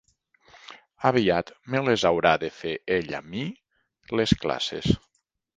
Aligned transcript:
Aviat 1.09 1.51
me 1.75 1.83
les 1.89 2.07
haurà 2.11 2.33
de 2.45 2.51
fer 2.63 2.73
ell 2.97 3.15
a 3.19 3.23
mi, 3.29 3.47
les 4.21 4.37
classes. 4.47 4.93